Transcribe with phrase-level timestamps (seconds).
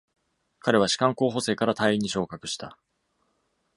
[0.61, 2.75] 彼は士官候補生から大尉に昇格した。